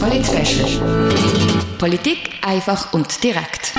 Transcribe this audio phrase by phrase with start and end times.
[0.00, 0.24] Polit
[1.78, 3.74] Politik einfach und direkt.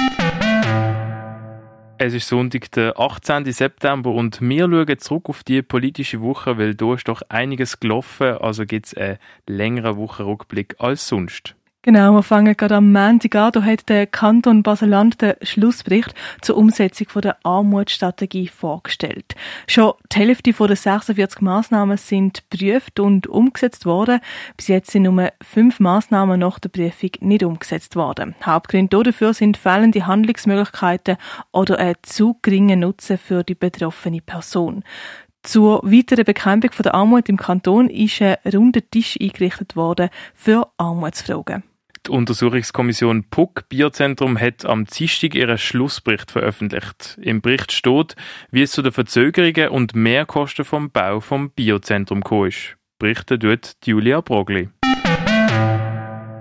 [1.97, 3.51] Es ist Sonntag, der 18.
[3.51, 8.37] September und wir schauen zurück auf die politische Woche, weil da ist doch einiges gelaufen,
[8.37, 9.17] also gibt es einen
[9.47, 11.55] längeren Wochenrückblick als sonst.
[11.83, 13.51] Genau, wir fangen gerade am Montag an.
[13.53, 19.33] Da hat der Kanton Baseland den Schlussbericht zur Umsetzung der Armutsstrategie vorgestellt.
[19.65, 24.19] Schon die Hälfte der 46 Massnahmen sind geprüft und umgesetzt worden.
[24.57, 28.35] Bis jetzt sind nur fünf Massnahmen nach der Prüfung nicht umgesetzt worden.
[28.45, 31.17] Hauptgründe dafür sind fehlende Handlungsmöglichkeiten
[31.51, 34.83] oder ein zu geringer Nutzen für die betroffene Person.
[35.41, 41.63] Zur weiteren Bekämpfung der Armut im Kanton ist ein runder Tisch eingerichtet worden für Armutsfragen.
[42.07, 47.19] Die Untersuchungskommission PUC Biozentrum hat am Dienstag ihren Schlussbericht veröffentlicht.
[47.21, 48.15] Im Bericht steht,
[48.49, 52.75] wie es zu den Verzögerungen und Mehrkosten vom Bau vom Biozentrum gekommen ist.
[52.97, 54.69] Berichtet tut Julia Brogli.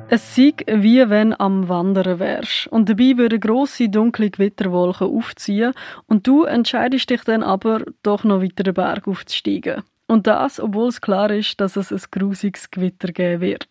[0.09, 5.74] Es sieht wie wenn am Wandern wärst und dabei würden grosse dunkle Gewitterwolken aufziehen
[6.06, 9.83] und du entscheidest dich dann aber doch noch weiter den Berg aufzusteigen.
[10.11, 13.69] Und das, obwohl es klar ist, dass es ein grusiges Gewitter geben wird.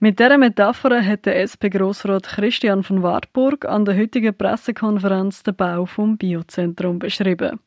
[0.00, 5.86] Mit dieser Metapher hat der SP-Grossrat Christian von Wartburg an der heutigen Pressekonferenz den Bau
[5.86, 7.60] vom Biozentrum beschrieben.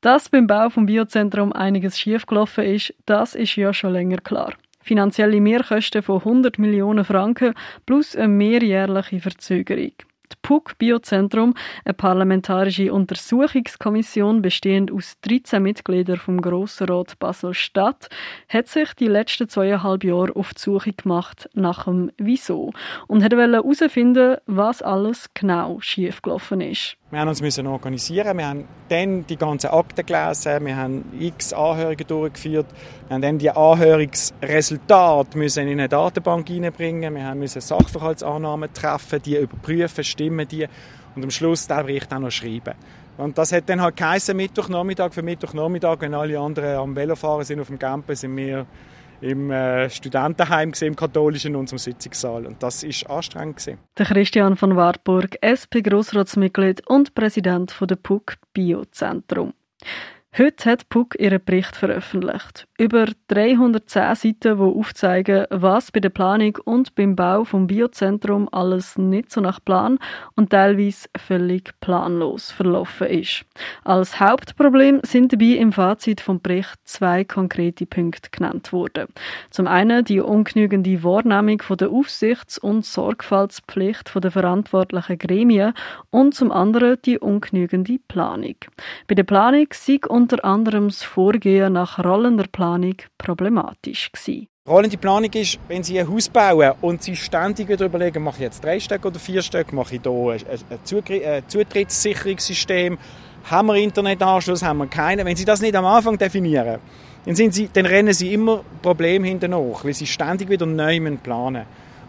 [0.00, 4.54] Dass beim Bau vom Biozentrum einiges schiefgelaufen ist, das ist ja schon länger klar.
[4.82, 7.54] Finanzielle Mehrkosten von 100 Millionen Franken
[7.86, 9.92] plus eine mehrjährliche Verzögerung.
[10.42, 18.08] PUC Biozentrum, eine parlamentarische Untersuchungskommission bestehend aus 13 Mitgliedern vom Grossrat Basel-Stadt,
[18.48, 22.72] hat sich die letzten zweieinhalb Jahre auf die Suche gemacht nach dem Wieso
[23.06, 26.96] und hat herausfinden, was alles genau schiefgelaufen ist.
[27.10, 28.36] Wir haben uns müssen organisieren.
[28.36, 30.66] Wir haben dann die ganzen Akten gelesen.
[30.66, 32.66] Wir haben x Anhörungen durchgeführt.
[33.06, 37.14] Wir haben dann die Anhörungsresultate müssen in eine Datenbank hineinbringen.
[37.14, 40.66] Wir haben müssen Sachverhaltsannahmen treffen, die überprüfen, stimmen die
[41.16, 42.74] und am Schluss den Bericht auch noch schreiben.
[43.16, 47.58] Und das hat dann halt geheißen, Mittwochnachmittag für Mittwochnachmittag, wenn alle anderen am Velofahren sind
[47.58, 48.66] auf dem Campus, sind wir
[49.20, 53.78] im äh, Studentenheim im katholischen in unserem Sitzungssaal und das ist anstrengend gewesen.
[53.96, 59.54] Der Christian von Wartburg, SP Grossratsmitglied und Präsident von der PUC Biozentrum.
[60.36, 62.67] Heute hat PUC ihren Bericht veröffentlicht.
[62.80, 68.96] Über 310 Seiten, die aufzeigen, was bei der Planung und beim Bau vom Biozentrum alles
[68.96, 69.98] nicht so nach Plan
[70.36, 73.44] und teilweise völlig planlos verlaufen ist.
[73.82, 79.08] Als Hauptproblem sind dabei im Fazit vom Bericht zwei konkrete Punkte genannt worden.
[79.50, 85.74] Zum einen die ungenügende Wahrnehmung von der Aufsichts- und Sorgfaltspflicht der verantwortlichen Gremien
[86.10, 88.54] und zum anderen die ungenügende Planung.
[89.08, 92.67] Bei der Planung sei unter anderem das Vorgehen nach rollender Planung
[93.18, 94.48] problematisch gewesen.
[94.68, 98.42] Rollende Planung ist, wenn Sie ein Haus bauen und Sie ständig wieder überlegen, mache ich
[98.42, 102.98] jetzt drei Stück oder vier Stück, mache ich hier ein Zutrittssicherungssystem,
[103.44, 105.24] haben wir Internetanschluss, haben wir keinen.
[105.24, 106.80] Wenn Sie das nicht am Anfang definieren,
[107.24, 111.64] dann, sind Sie, dann rennen Sie immer Probleme hinterher, weil Sie ständig wieder neu planen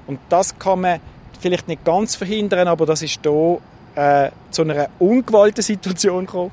[0.05, 0.99] Und das kann man
[1.39, 3.61] vielleicht nicht ganz verhindern, aber das ist hier
[3.95, 6.51] äh, zu einer ungewollten Situation gekommen.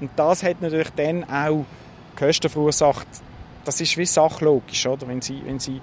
[0.00, 1.64] Und das hat natürlich dann auch
[2.16, 3.08] Kosten verursacht.
[3.68, 5.06] Das ist wie sachlogisch, oder?
[5.06, 5.82] Wenn Sie, wenn Sie,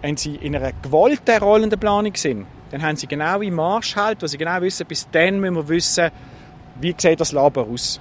[0.00, 4.20] wenn Sie in einer gewollten rollenden Planung sind, dann haben Sie genau im Marsch halt,
[4.20, 6.10] wo Sie genau wissen, bis dann müssen wir wissen,
[6.80, 8.00] wie sieht das Labor aus.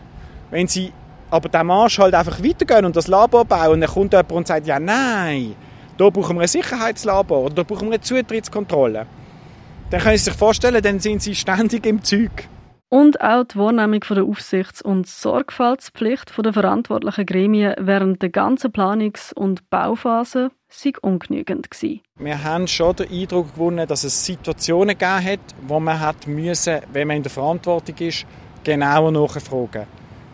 [0.49, 0.91] Wenn Sie
[1.29, 4.47] aber den Marsch halt einfach weitergehen und das Labor bauen, und dann kommt jemand und
[4.47, 5.53] sagt, ja nein,
[5.97, 9.05] da brauchen wir ein Sicherheitslabor oder da brauchen wir eine Zutrittskontrolle.
[9.91, 12.49] Dann können Sie sich vorstellen, dann sind Sie ständig im Zeug.
[12.93, 19.33] Und auch die Wahrnehmung der Aufsichts- und Sorgfaltspflicht der verantwortlichen Gremien während der ganzen Planungs-
[19.33, 21.69] und Bauphase sei ungenügend.
[22.17, 26.81] Wir haben schon den Eindruck gewonnen, dass es Situationen gegeben hat, wo man hat müssen,
[26.91, 28.25] wenn man in der Verantwortung ist,
[28.65, 29.85] genauer nachfragen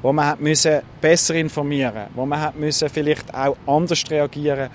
[0.01, 4.69] wo man hat müssen besser informieren wo man hat müssen vielleicht auch anders reagieren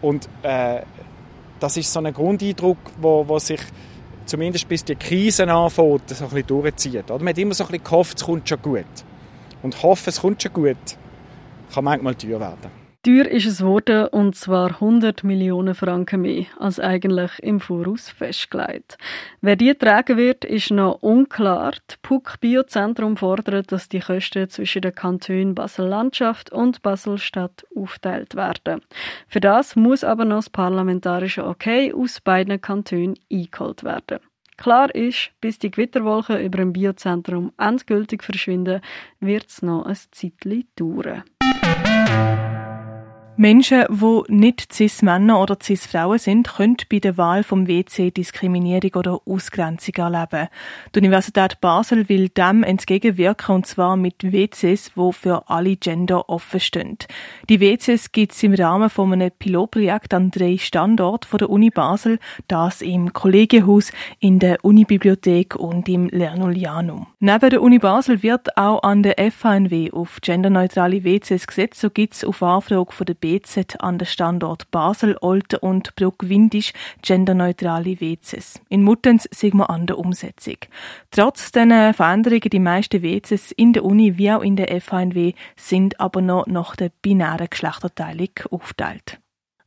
[0.00, 0.82] und äh,
[1.60, 3.60] das ist so ein Grundeindruck, wo, wo sich
[4.28, 7.10] zumindest bis die Krise anfängt, so ein bisschen durchzieht.
[7.10, 7.18] Oder?
[7.18, 8.84] Man hat immer so ein bisschen gehofft, es kommt schon gut.
[9.62, 10.76] Und hoffen, es kommt schon gut,
[11.72, 12.77] kann manchmal teuer werden.
[13.04, 18.98] Teuer ist es geworden, und zwar 100 Millionen Franken mehr, als eigentlich im Voraus festgelegt.
[19.40, 21.74] Wer die tragen wird, ist noch unklar.
[21.90, 28.80] Die PUC Biozentrum fordert, dass die Kosten zwischen den Kantonen Basel-Landschaft und Basel-Stadt aufteilt werden.
[29.28, 34.18] Für das muss aber noch das parlamentarische Okay aus beiden Kantonen eingeholt werden.
[34.56, 38.80] Klar ist, bis die Gewitterwolken über dem Biozentrum endgültig verschwinden,
[39.20, 41.22] wird es noch ein Zeitchen dauern.
[43.40, 49.20] Menschen, die nicht Cis-Männer oder Cis-Frauen sind, können bei der Wahl vom WC Diskriminierung oder
[49.26, 50.48] Ausgrenzung erleben.
[50.92, 56.58] Die Universität Basel will dem entgegenwirken und zwar mit WCs, die für alle Gender offen
[56.58, 56.98] stehen.
[57.48, 62.18] Die WCs gibt es im Rahmen von einem Pilotprojekt an drei Standorten der Uni Basel,
[62.48, 67.06] das im Kollegienhaus, in der Unibibliothek und im Lernulianum.
[67.20, 72.14] Neben der Uni Basel wird auch an der FHNW auf genderneutrale WCs gesetzt, so gibt
[72.14, 76.72] es auf Anfrage von der BZ an den Standort Basel, Olten und Bruck-Windisch
[77.02, 78.58] genderneutrale WCs.
[78.70, 80.56] In Muttens sind wir an der Umsetzung.
[81.10, 86.00] Trotz diesen Veränderungen, die meisten WCs in der Uni wie auch in der FHNW sind
[86.00, 89.18] aber noch nach der binären Geschlechterteilung aufgeteilt.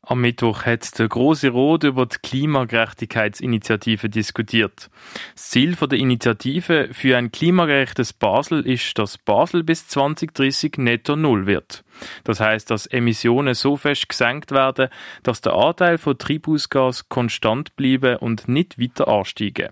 [0.03, 4.89] Am Mittwoch hat der Große Rot über die Klimagerechtigkeitsinitiative diskutiert.
[5.35, 11.45] Das Ziel der Initiative für ein klimagerechtes Basel ist, dass Basel bis 2030 netto null
[11.45, 11.83] wird.
[12.23, 14.89] Das heißt, dass Emissionen so fest gesenkt werden,
[15.21, 19.69] dass der Anteil von Treibhausgas konstant bleibe und nicht weiter ansteigen.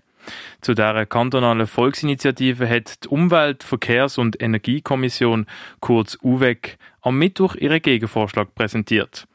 [0.61, 5.47] Zu dieser kantonalen Volksinitiative hat die Umwelt-, Verkehrs- und Energiekommission,
[5.79, 9.25] kurz UWEG, am Mittwoch ihren Gegenvorschlag präsentiert.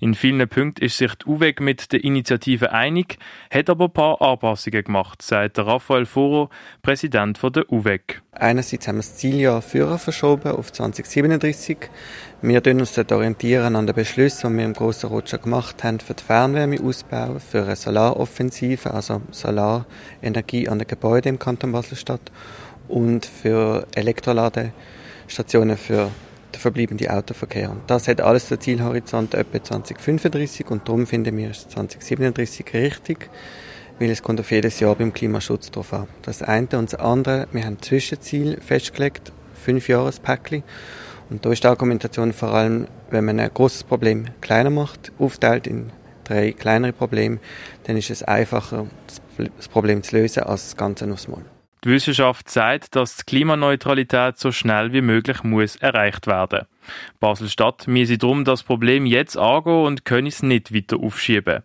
[0.00, 3.18] In vielen Punkten ist sich die UWEG mit der Initiative einig,
[3.52, 6.50] hat aber ein paar Anpassungen gemacht, sagt Raphael Foro,
[6.82, 8.22] Präsident der UWEG.
[8.32, 11.76] Einerseits haben wir das Zieljahr Führer verschoben auf 2037.
[12.40, 16.00] Wir orientieren uns dort orientieren an den Beschlüssen, die wir im Grossen Rot gemacht haben
[16.00, 22.32] für den Fernwärmeausbau, für eine Solaroffensive, also Solarenergie an den Gebäuden im Kanton Basel-Stadt
[22.88, 26.10] und für Elektroladestationen für
[26.52, 27.70] der verbliebene Autoverkehr.
[27.70, 33.30] Und das hat alles den Zielhorizont etwa 2035 und darum finden wir 2037 richtig,
[33.98, 36.08] weil es kommt auf jedes Jahr beim Klimaschutz drauf an.
[36.22, 40.62] Das eine und das andere, wir haben Zwischenziel festgelegt, fünf Jahrespäckchen.
[41.30, 45.66] Und da ist die Argumentation vor allem, wenn man ein großes Problem kleiner macht, aufteilt
[45.66, 45.90] in
[46.24, 47.38] drei kleinere Probleme,
[47.84, 48.86] dann ist es einfacher,
[49.56, 51.42] das Problem zu lösen, als das Ganze aufs Mal.
[51.84, 56.66] Die Wissenschaft sagt, dass die Klimaneutralität so schnell wie möglich muss erreicht werden.
[57.18, 61.64] Basel-Stadt müsse darum das Problem jetzt angehen und könne es nicht weiter aufschieben.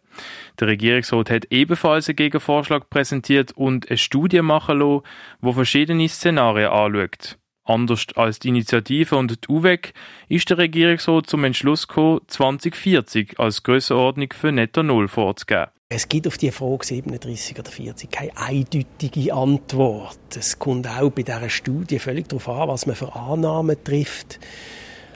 [0.60, 5.04] Der Regierungsrat hat ebenfalls einen Gegenvorschlag präsentiert und eine Studie machen lassen,
[5.44, 7.38] die verschiedene Szenarien anschaut.
[7.64, 9.94] Anders als die Initiative und die UWEG
[10.30, 15.68] ist der Regierungsrat zum Entschluss gekommen, 2040 als Grössenordnung für Netto Null vorzugeben.
[15.90, 20.20] Es gibt auf die Frage 37 oder 40 keine eindeutige Antwort.
[20.38, 24.38] Es kommt auch bei dieser Studie völlig darauf an, was man für Annahmen trifft.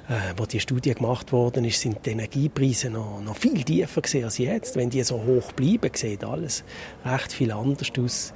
[0.07, 4.37] Äh, wo die Studie gemacht worden ist, sind die Energiepreise noch, noch viel tiefer als
[4.37, 4.77] jetzt.
[4.77, 6.63] Wenn die so hoch bleiben, sieht alles
[7.03, 8.33] recht viel anders aus.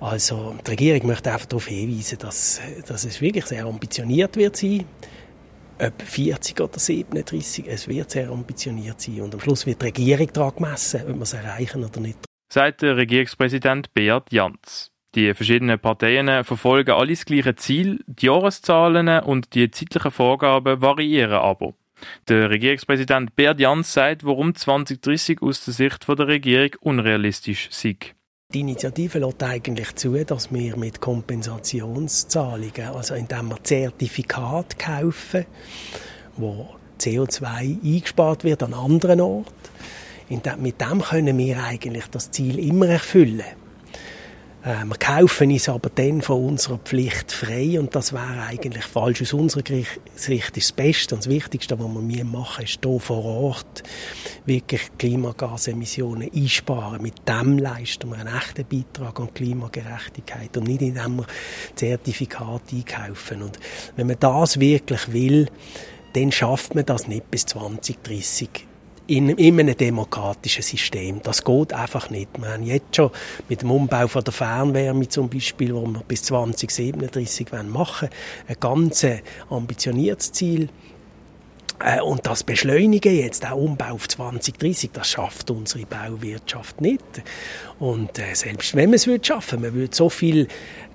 [0.00, 4.86] Also die Regierung möchte einfach darauf hinweisen, dass, dass es wirklich sehr ambitioniert wird sein
[5.80, 9.20] ob 40 oder 37, es wird sehr ambitioniert sein.
[9.22, 12.18] Und am Schluss wird die Regierung daran gemessen, ob wir es erreichen oder nicht.
[12.52, 14.90] Sagt der Regierungspräsident Beat Jans.
[15.14, 21.32] Die verschiedenen Parteien verfolgen alle das gleiche Ziel, die Jahreszahlen und die zeitlichen Vorgaben variieren
[21.32, 21.74] aber.
[22.28, 27.96] Der Regierungspräsident Beat Jans sagt, warum 2030 aus der Sicht der Regierung unrealistisch sei.
[28.52, 35.46] Die Initiative lässt eigentlich zu, dass wir mit Kompensationszahlungen, also indem wir Zertifikate kaufen,
[36.36, 36.66] wo
[36.98, 37.44] CO2
[37.84, 39.52] eingespart wird an anderen Orten,
[40.58, 43.44] mit dem können wir eigentlich das Ziel immer erfüllen.
[44.62, 49.22] Äh, wir kaufen uns aber dann von unserer Pflicht frei und das wäre eigentlich falsch.
[49.22, 49.62] Aus unserer
[50.14, 53.82] Sicht ist das Beste und das Wichtigste, was wir machen, ist hier vor Ort
[54.44, 57.00] wirklich Klimagasemissionen einsparen.
[57.00, 61.26] Mit dem leisten wir einen echten Beitrag an Klimagerechtigkeit und nicht indem wir
[61.74, 63.42] Zertifikate einkaufen.
[63.42, 63.58] Und
[63.96, 65.48] wenn man das wirklich will,
[66.12, 68.69] dann schafft man das nicht bis 2030
[69.10, 71.20] in, in einem demokratischen System.
[71.22, 72.28] Das geht einfach nicht.
[72.38, 73.10] Wir haben jetzt schon
[73.48, 78.12] mit dem Umbau von der Fernwärme zum Beispiel, wo wir bis 2037 machen wollen,
[78.46, 79.04] ein ganz
[79.48, 80.68] ambitioniertes Ziel.
[81.82, 87.02] Äh, und das Beschleunigen jetzt, der Umbau auf 2030, das schafft unsere Bauwirtschaft nicht.
[87.78, 90.46] Und äh, selbst wenn man es schaffen würde, man würde so viel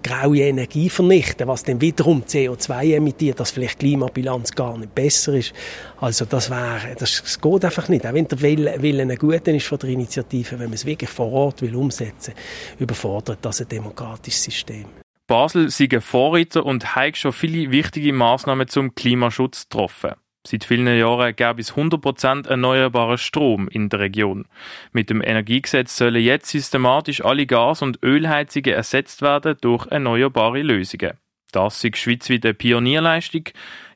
[0.04, 5.34] graue Energie vernichten, was dann wiederum CO2 emittiert, dass vielleicht die Klimabilanz gar nicht besser
[5.34, 5.54] ist.
[6.00, 8.06] Also das wäre, das, das geht einfach nicht.
[8.06, 11.10] Auch wenn der Wille, Wille ein guter ist von der Initiative, wenn man es wirklich
[11.10, 12.36] vor Ort will umsetzen,
[12.78, 14.86] überfordert das ein demokratisches System.
[15.28, 20.12] Basel sei Vorreiter und hat schon viele wichtige Maßnahmen zum Klimaschutz getroffen.
[20.48, 24.46] Seit vielen Jahren gäbe es 100% erneuerbaren Strom in der Region.
[24.92, 31.14] Mit dem Energiegesetz sollen jetzt systematisch alle Gas- und Ölheizungen ersetzt werden durch erneuerbare Lösungen.
[31.52, 33.46] Das ist schweizweit eine Pionierleistung.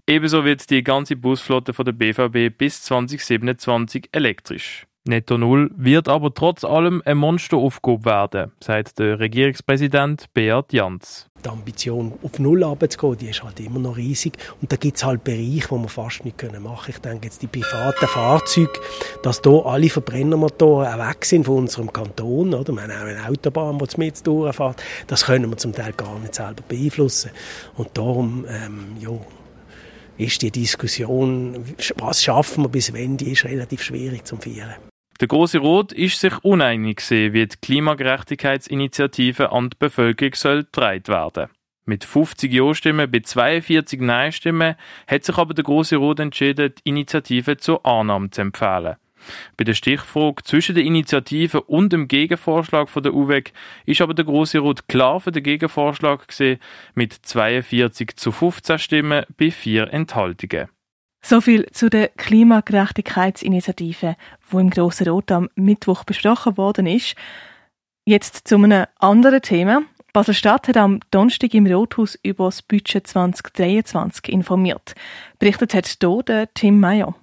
[0.07, 4.88] Ebenso wird die ganze Busflotte von der BVB bis 2027 elektrisch.
[5.09, 11.27] Netto Null wird aber trotz allem ein Monsteraufgabe werden, sagt der Regierungspräsident Beat Jans.
[11.43, 14.37] Die Ambition, auf Null runterzugehen, die ist halt immer noch riesig.
[14.61, 16.75] Und da gibt es halt Bereiche, wo wir fast nicht machen können.
[16.87, 18.79] Ich denke jetzt die privaten Fahrzeuge,
[19.23, 22.53] dass hier alle Verbrennermotoren weg sind von unserem Kanton.
[22.53, 22.73] Oder?
[22.73, 24.83] Wir haben auch eine Autobahn, die mit durchfährt.
[25.07, 27.31] Das können wir zum Teil gar nicht selber beeinflussen.
[27.77, 29.11] Und darum, ähm, ja,
[30.17, 31.63] ist die Diskussion,
[31.95, 34.75] was schaffen wir bis wann, die ist relativ schwierig zu führen.
[35.19, 41.07] Der Große Rot ist sich uneinig gewesen, wie die Klimagerechtigkeitsinitiative an die Bevölkerung soll getragen
[41.09, 41.49] werden.
[41.83, 44.75] Mit 50 Ja-Stimmen bei 42 Nein-Stimmen
[45.07, 48.95] hat sich aber der Große Rot entschieden, die Initiative zur Annahme zu empfehlen.
[49.57, 53.51] Bei der Stichfrage zwischen der Initiative und dem Gegenvorschlag von der UWEG
[53.85, 56.59] ist aber der Große Rot klar für den Gegenvorschlag gesehen
[56.95, 60.69] mit 42 zu 15 Stimmen bei vier Enthaltungen.
[61.21, 64.15] So viel zu der Klimagerechtigkeitsinitiative,
[64.49, 67.15] wo im Grossen Rot am Mittwoch besprochen worden ist.
[68.05, 69.83] Jetzt zu einem anderen Thema.
[70.13, 74.95] Basel-Stadt hat am Donnerstag im Rothaus über das Budget 2023 informiert.
[75.37, 77.13] Berichtet hat hier Tim Meyer.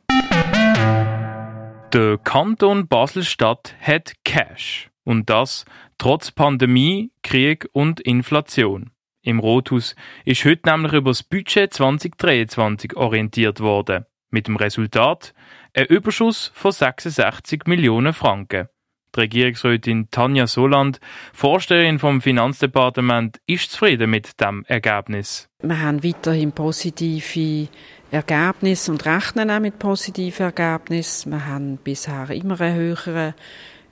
[1.93, 4.91] Der Kanton Basel-Stadt hat Cash.
[5.03, 5.65] Und das
[5.99, 8.91] trotz Pandemie, Krieg und Inflation.
[9.27, 14.07] Im Rothaus ist heute nämlich über das Budget 2023 orientiert worden.
[14.31, 15.35] Mit dem Resultat
[15.75, 18.69] ein Überschuss von 66 Millionen Franken.
[19.17, 21.01] Die Regierungsrätin Tanja Soland,
[21.33, 25.49] Vorsteherin vom Finanzdepartement, ist zufrieden mit dem Ergebnis.
[25.61, 27.67] Wir haben weiterhin positive
[28.13, 31.33] Ergebnisse und rechnen auch mit positiven Ergebnissen.
[31.33, 33.35] Wir haben bisher immer einen höheren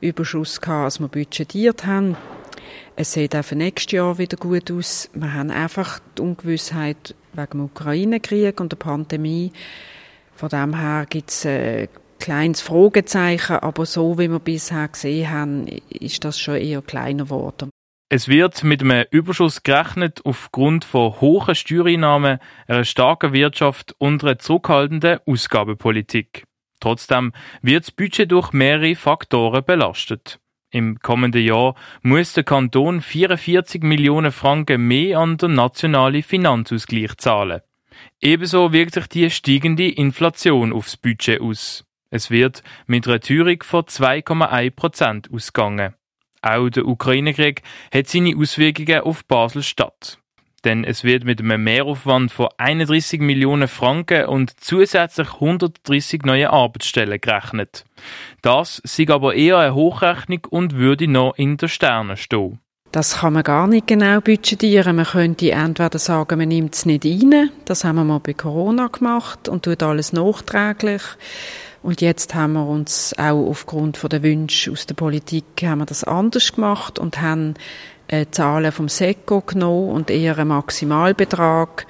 [0.00, 2.16] Überschuss gehabt, als wir budgetiert haben.
[2.96, 5.10] Es sieht auch für nächstes Jahr wieder gut aus.
[5.14, 9.52] Wir haben einfach die Ungewissheit wegen dem Ukraine-Krieg und der Pandemie.
[10.36, 11.88] Von dem her gibt es ein
[12.20, 17.70] kleines Fragezeichen, aber so wie wir bisher gesehen haben, ist das schon eher kleiner geworden.
[18.10, 24.38] Es wird mit einem Überschuss gerechnet aufgrund von hohen Steuereinnahmen, einer starken Wirtschaft und einer
[24.38, 26.44] zurückhaltenden Ausgabenpolitik.
[26.78, 30.38] Trotzdem wird das Budget durch mehrere Faktoren belastet.
[30.74, 37.60] Im kommenden Jahr muss der Kanton 44 Millionen Franken mehr an den nationalen Finanzausgleich zahlen.
[38.20, 41.84] Ebenso wirkt sich die steigende Inflation aufs Budget aus.
[42.10, 45.94] Es wird mit einer Teuerung von 2,1 Prozent ausgegangen.
[46.42, 47.62] Auch der Ukraine-Krieg
[47.94, 50.18] hat seine Auswirkungen auf Basel-Stadt
[50.64, 57.20] denn es wird mit einem Mehraufwand von 31 Millionen Franken und zusätzlich 130 neue Arbeitsstellen
[57.20, 57.84] gerechnet.
[58.42, 62.60] Das sei aber eher eine Hochrechnung und würde noch in den Sternen stehen.
[62.92, 64.94] Das kann man gar nicht genau budgetieren.
[64.94, 67.50] Man könnte entweder sagen, man nimmt es nicht rein.
[67.64, 71.02] Das haben wir mal bei Corona gemacht und tut alles nachträglich.
[71.82, 76.04] Und jetzt haben wir uns auch aufgrund der Wünsche aus der Politik haben wir das
[76.04, 77.54] anders gemacht und haben
[78.30, 81.86] Zahlen vom SECO genommen und eher einen Maximalbetrag,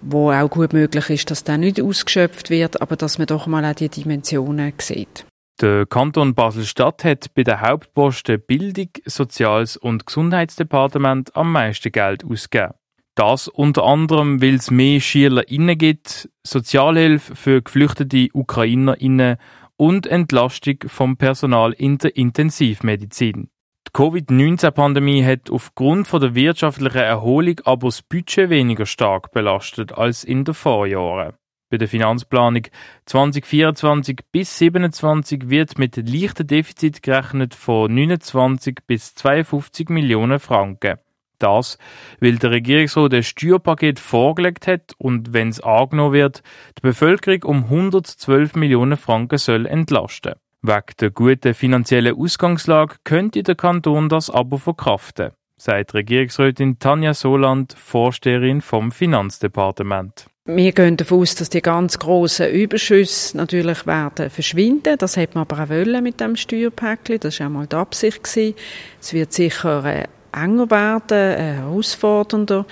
[0.00, 3.64] wo auch gut möglich ist, dass der nicht ausgeschöpft wird, aber dass man doch mal
[3.64, 5.24] auch die Dimensionen sieht.
[5.60, 12.74] Der Kanton Basel-Stadt hat bei den Hauptposten Bildung, Soziales und Gesundheitsdepartement am meisten Geld ausgegeben.
[13.14, 19.36] Das unter anderem, weil es mehr SchülerInnen gibt, Sozialhilfe für geflüchtete UkrainerInnen
[19.76, 23.50] und Entlastung vom Personal in der Intensivmedizin.
[23.88, 30.24] Die Covid-19-Pandemie hat aufgrund von der wirtschaftlichen Erholung aber das Budget weniger stark belastet als
[30.24, 31.34] in den Vorjahren.
[31.72, 32.64] Bei der Finanzplanung
[33.06, 40.98] 2024 bis 2027 wird mit leichten Defizit gerechnet von 29 bis 52 Millionen Franken.
[41.38, 41.78] Das,
[42.20, 46.42] weil der Regierungsrat ein Steuerpaket vorgelegt hat und, wenn es angenommen wird,
[46.78, 50.34] die Bevölkerung um 112 Millionen Franken soll entlasten.
[50.64, 57.74] Wegen der guten finanziellen Ausgangslage könnte der Kanton das aber verkraften, sagt Regierungsrätin Tanja Soland,
[57.76, 60.26] Vorsteherin vom Finanzdepartement.
[60.44, 64.98] Wir gehen davon aus, dass die ganz grossen Überschüsse natürlich werden verschwinden.
[64.98, 67.18] Das hat man aber auch wollen mit dem Steuerpäckchen.
[67.18, 68.24] Das war auch mal die Absicht.
[68.24, 72.66] Es wird sicher äh, enger werden, äh, herausfordernder.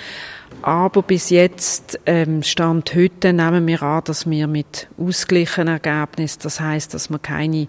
[0.63, 6.61] Aber bis jetzt, ähm, Stand heute, nehmen wir an, dass wir mit ausgeglichenen Ergebnissen, das
[6.61, 7.67] heißt, dass wir keine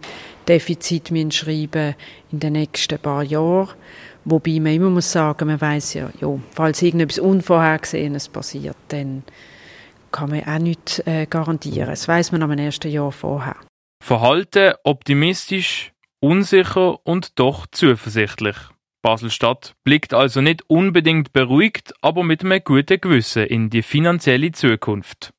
[0.47, 1.95] Defizite schreiben
[2.31, 3.69] in den nächsten paar Jahren.
[4.25, 9.23] Wobei man immer muss sagen, man weiß ja, ja, falls irgendetwas Unvorhergesehenes passiert, dann
[10.11, 11.89] kann man auch nicht äh, garantieren.
[11.89, 13.55] Das weiß man am ersten Jahr vorher.
[14.03, 18.57] Verhalten optimistisch, unsicher und doch zuversichtlich.
[19.01, 25.34] Basel-Stadt blickt also nicht unbedingt beruhigt, aber mit einem guten Gewissen in die finanzielle Zukunft.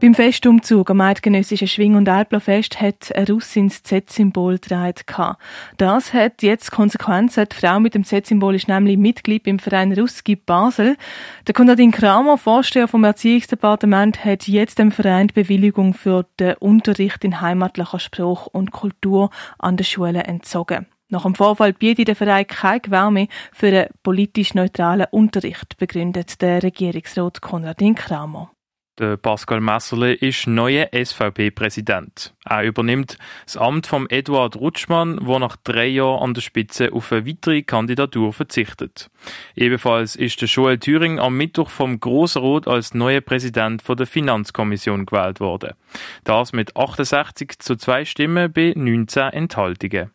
[0.00, 5.36] Beim Festumzug am eidgenössischen Schwing- und Alplerfest hat ein Russin das Z-Symbol getragen.
[5.76, 7.46] Das hat jetzt Konsequenzen.
[7.52, 10.96] Die Frau mit dem Z-Symbol ist nämlich Mitglied beim Verein Ruski Basel.
[11.46, 17.22] Der Konradin Kramer, Vorsteher vom Erziehungsdepartement, hat jetzt dem Verein die Bewilligung für den Unterricht
[17.22, 20.86] in heimatlicher Sprache und Kultur an den Schulen entzogen.
[21.10, 26.40] Nach dem Vorfall bietet der Verein keine Gewähr mehr für einen politisch neutralen Unterricht, begründet
[26.40, 28.52] der Regierungsrat Konradin Kramer.
[29.00, 32.34] Der Pascal Messerle ist neuer SVP-Präsident.
[32.44, 37.10] Er übernimmt das Amt von Eduard Rutschmann, der nach drei Jahren an der Spitze auf
[37.10, 39.10] eine weitere Kandidatur verzichtet.
[39.56, 45.06] Ebenfalls ist der Joel Thüring am Mittwoch vom Grossen Rot als neuer Präsident der Finanzkommission
[45.06, 45.72] gewählt worden.
[46.24, 50.10] Das mit 68 zu zwei Stimmen bei 19 Enthaltungen.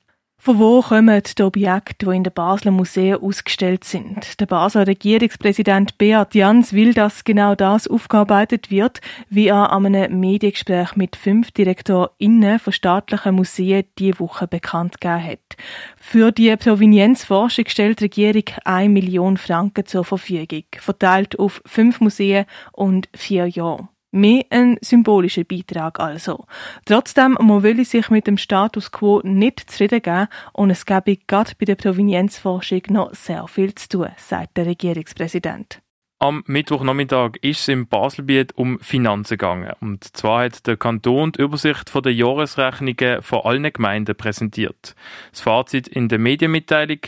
[0.46, 4.40] Von wo kommen die Objekte, die in den Basler Museen ausgestellt sind?
[4.40, 10.20] Der Basler Regierungspräsident Beat Jans will, dass genau das aufgearbeitet wird, wie er an einem
[10.20, 15.58] Mediengespräch mit fünf DirektorInnen von staatlichen Museen diese Woche bekannt gegeben hat.
[16.00, 22.46] Für die Provenienzforschung stellt die Regierung 1 Million Franken zur Verfügung, verteilt auf fünf Museen
[22.72, 23.90] und vier Jahre.
[24.15, 26.45] Mehr ein symbolischer Beitrag also.
[26.86, 31.51] Trotzdem, man will sich mit dem Status quo nicht zufrieden geben und es gäbe gerade
[31.60, 35.81] bei der Provenienzforschung noch sehr viel zu tun, sagt der Regierungspräsident.
[36.19, 39.74] Am Mittwochnachmittag ist es im Baselbiet um Finanzen gegangen.
[39.81, 44.95] Und zwar hat der Kanton die Übersicht der Jahresrechnungen von allen Gemeinden präsentiert.
[45.31, 47.00] Das Fazit in der Medienmitteilung,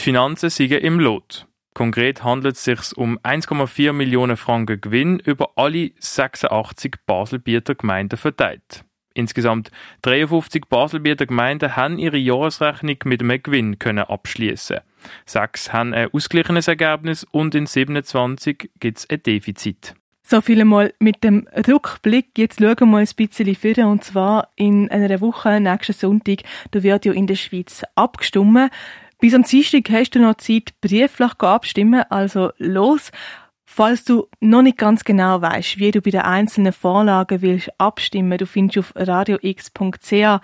[0.00, 1.46] die Finanzen sind im Lot.
[1.76, 8.82] Konkret handelt es sich um 1,4 Millionen Franken Gewinn über alle 86 Baselbieter Gemeinden verteilt.
[9.12, 14.78] Insgesamt 53 Baselbieter Gemeinden haben ihre Jahresrechnung mit einem Gewinn können abschließen.
[15.26, 19.94] Sechs haben ein ausgeglichenes Ergebnis und in 27 gibt es ein Defizit.
[20.22, 22.38] So viel einmal mit dem Rückblick.
[22.38, 23.84] Jetzt schauen wir mal ein bisschen führen.
[23.84, 26.38] Und zwar in einer Woche, nächsten Sonntag,
[26.72, 28.72] da wird ja in der Schweiz abgestimmt.
[29.18, 33.10] Bis am Dienstag hast du noch Zeit, brieflich abstimmen, also los.
[33.64, 38.38] Falls du noch nicht ganz genau weißt, wie du bei den einzelnen Vorlagen willst abstimmen,
[38.38, 40.40] du findest auf radiox.ch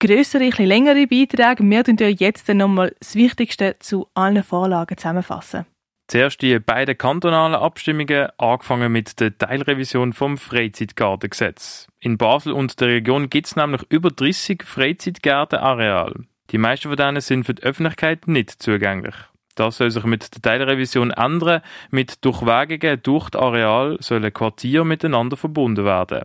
[0.00, 1.62] grössere, ein längere Beiträge.
[1.64, 5.66] Wir tun dir jetzt nochmal das Wichtigste zu allen Vorlagen zusammenfassen.
[6.08, 11.88] Zuerst die beiden kantonalen Abstimmungen, angefangen mit der Teilrevision vom Freizeitgartengesetz.
[12.00, 16.26] In Basel und der Region gibt es nämlich über 30 Freizeitgärtenareale.
[16.50, 19.14] Die meisten von denen sind für die Öffentlichkeit nicht zugänglich.
[19.54, 21.62] Das soll sich mit der Teilrevision ändern.
[21.90, 26.24] Mit Durchwegungen durch das Areal sollen Quartiere miteinander verbunden werden.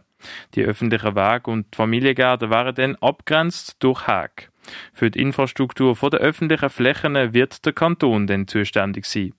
[0.56, 4.50] Die öffentlichen Wege und Familiengärten werden dann abgrenzt durch Häge.
[4.94, 9.34] Für die Infrastruktur der öffentlichen Flächen wird der Kanton dann zuständig sein.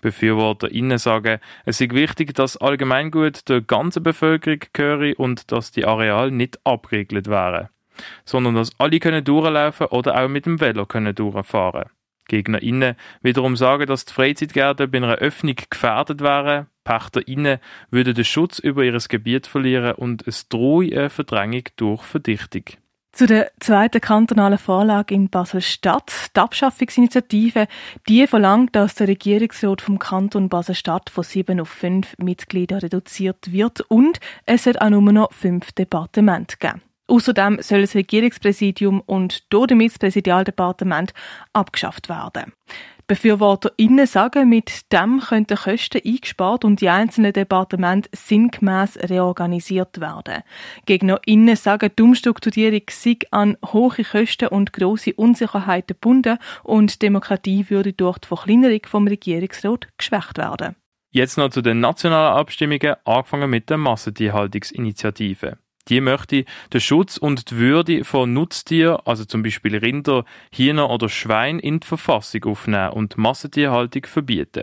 [0.00, 6.30] BefürworterInnen sagen, es ist wichtig, dass Allgemeingut der ganzen Bevölkerung gehöre und dass die Areale
[6.30, 7.68] nicht abgeregelt wären
[8.24, 11.90] sondern dass alle können durchlaufen oder auch mit dem Velo können durchfahren.
[12.28, 16.66] GegnerInnen wiederum sagen, dass die Freizeitgärten bei einer Öffnung gefährdet wären.
[16.84, 17.58] PächterInnen
[17.90, 22.64] würden den Schutz über ihr Gebiet verlieren und es drohe eine Verdrängung durch Verdichtung.
[23.12, 26.30] Zu der zweiten kantonalen Vorlage in Basel-Stadt.
[26.34, 27.68] Die Abschaffungsinitiative,
[28.08, 33.82] die verlangt, dass der Regierungsrat vom Kanton Basel-Stadt von sieben auf fünf Mitglieder reduziert wird
[33.82, 36.80] und es wird auch nur noch fünf Departemente geben.
[37.12, 41.12] Außerdem soll das Regierungspräsidium und damit das Präsidialdepartement
[41.52, 42.54] abgeschafft werden.
[43.06, 50.42] BefürworterInnen sagen, mit dem könnten Kosten eingespart und die einzelnen Departemente sinngemäß reorganisiert werden.
[50.86, 57.92] GegnerInnen sagen, die Umstrukturierung sei an hohe Kosten und grosse Unsicherheiten gebunden und Demokratie würde
[57.92, 60.76] durch die Verkleinerung vom Regierungsrat geschwächt werden.
[61.10, 65.58] Jetzt noch zu den nationalen Abstimmungen, angefangen mit der Massentierhaltungsinitiative.
[65.88, 71.08] Die möchte den Schutz und die Würde von Nutztieren, also zum Beispiel Rinder, Hühner oder
[71.08, 74.62] Schwein, in die Verfassung aufnehmen und Massentierhaltung verbieten.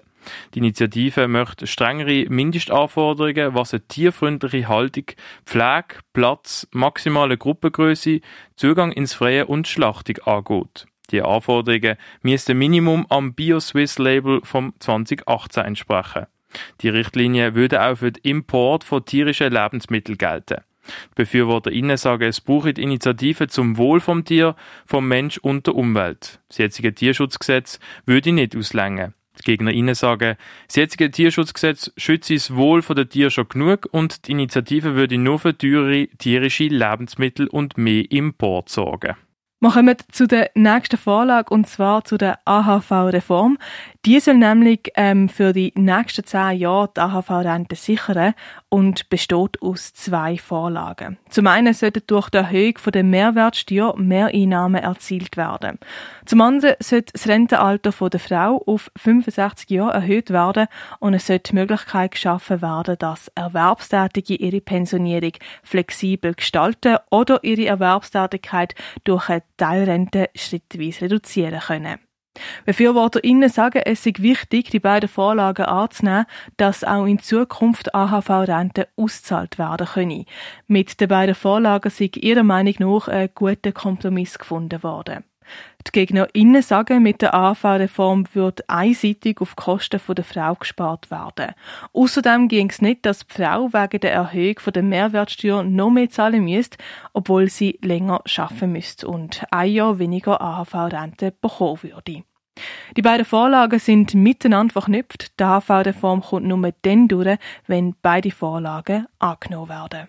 [0.53, 5.05] Die Initiative möchte strengere Mindestanforderungen, was eine tierfreundliche Haltung,
[5.45, 8.21] Pflege, Platz, maximale Gruppengröße,
[8.55, 10.85] Zugang ins Freie und Schlachtung angeht.
[11.11, 16.27] Die Anforderungen müssen Minimum am BioSwiss-Label vom 2018 entsprechen.
[16.81, 20.63] Die Richtlinie würde auch für den Import von tierischen Lebensmitteln gelten.
[21.11, 26.39] Die BefürworterInnen sagen, es brauche Initiativen zum Wohl vom Tier, vom Mensch und der Umwelt.
[26.47, 29.13] Das jetzige Tierschutzgesetz würde nicht auslängen.
[29.39, 30.35] Die GegnerInnen sagen,
[30.67, 35.39] das jetzige Tierschutzgesetz schütze das Wohl der Tiere schon genug und die Initiative würde nur
[35.39, 39.15] für teure tierische Lebensmittel und mehr Import sorgen.
[39.61, 43.57] Wir kommen zu der nächsten Vorlage und zwar zu der AHV-Reform.
[44.05, 48.35] Die soll nämlich ähm, für die nächsten zehn Jahre die AHV-Rente sichern
[48.69, 51.17] und besteht aus zwei Vorlagen.
[51.29, 55.77] Zum einen sollte durch die Erhöhung der Mehrwertsteuer mehr Einnahmen erzielt werden.
[56.25, 60.67] Zum anderen sollte das Rentenalter der Frau auf 65 Jahre erhöht werden
[60.99, 67.65] und es sollte die Möglichkeit geschaffen werden, dass Erwerbstätige ihre Pensionierung flexibel gestalten oder ihre
[67.65, 71.99] Erwerbstätigkeit durch eine Teilrente schrittweise reduzieren können.
[72.65, 76.25] BefürworterInnen sagen, es sei wichtig, die beiden Vorlagen anzunehmen,
[76.57, 80.25] dass auch in Zukunft AHV-Renten auszahlt werden können.
[80.67, 85.23] Mit den beiden Vorlagen sei ihrer Meinung nach ein guter Kompromiss gefunden worden.
[85.89, 91.55] Die GegnerInnen sagen, mit der AHV-Reform wird einseitig auf Kosten der Frau gespart werden.
[91.93, 96.43] Außerdem ging es nicht, dass die Frau wegen der Erhöhung der Mehrwertsteuer noch mehr zahlen
[96.43, 96.77] müsste,
[97.13, 102.23] obwohl sie länger arbeiten müsste und ein Jahr weniger AHV-Rente bekommen würde.
[102.95, 105.39] Die beiden Vorlagen sind miteinander verknüpft.
[105.39, 110.07] Die AHV-Reform kommt nur dann durch, wenn beide Vorlagen angenommen werden.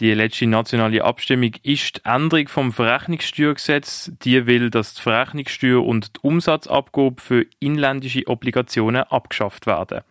[0.00, 4.12] Die letzte nationale Abstimmung ist die Änderung vom Verrechnungssteuergesetz.
[4.22, 10.02] Die will, dass die Verrechnungssteuer und die Umsatzabgabe für inländische Obligationen abgeschafft werden.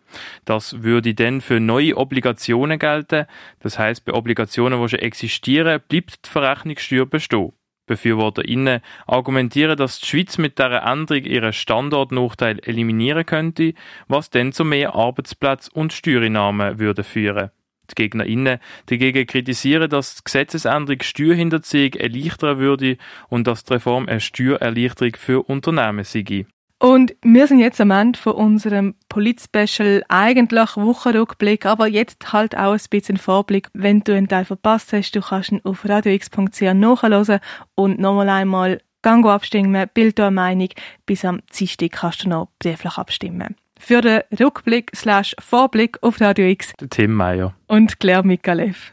[0.44, 3.24] Das würde dann für neue Obligationen gelten.
[3.60, 7.52] Das heißt, bei Obligationen, die schon existieren, bleibt die Verrechnungssteuer bestehen.
[7.86, 13.72] BefürworterInnen argumentieren, dass die Schweiz mit dieser Änderung ihren Standortnachteil eliminieren könnte,
[14.06, 17.50] was dann zu mehr Arbeitsplätzen und Steuereinnahmen würde führen.
[17.90, 22.96] Die GegnerInnen dagegen kritisieren, dass die Gesetzesänderung Steuerhinterziehung erleichtern würde
[23.28, 26.46] und dass die Reform eine Steuererleichterung für Unternehmen sei.
[26.80, 32.72] Und wir sind jetzt am Ende von unserem Polit-Special, eigentlich Wochenrückblick, aber jetzt halt auch
[32.72, 33.68] ein bisschen Vorblick.
[33.72, 37.40] Wenn du einen Teil verpasst hast, du kannst ihn auf radiox.ch nachhören
[37.74, 40.68] und nochmal einmal gang abstimmen, bild eine Meinung.
[41.04, 43.56] Bis am Dienstag kannst du noch brieflich abstimmen.
[43.78, 46.72] Für den Rückblick slash Vorblick auf Radio X.
[46.90, 47.54] Tim Meyer.
[47.68, 48.92] Und Claire Mikalev.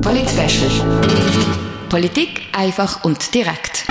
[0.00, 0.30] Polit
[1.88, 3.86] Politik einfach und direkt.